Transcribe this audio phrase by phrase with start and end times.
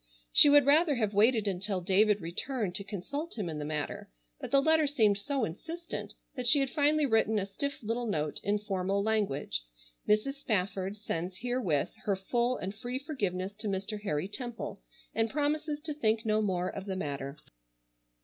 [0.33, 4.49] She would rather have waited until David returned to consult him in the matter, but
[4.49, 8.57] the letter seemed so insistent that she had finally written a stiff little note, in
[8.57, 9.63] formal language,
[10.09, 10.39] "Mrs.
[10.39, 14.01] Spafford sends herewith her full and free forgiveness to Mr.
[14.01, 14.81] Harry Temple,
[15.13, 17.37] and promises to think no more of the matter."